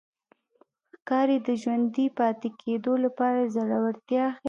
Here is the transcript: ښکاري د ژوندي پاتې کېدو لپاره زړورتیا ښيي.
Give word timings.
ښکاري 0.93 1.37
د 1.47 1.49
ژوندي 1.61 2.05
پاتې 2.17 2.49
کېدو 2.61 2.93
لپاره 3.05 3.39
زړورتیا 3.55 4.25
ښيي. 4.33 4.39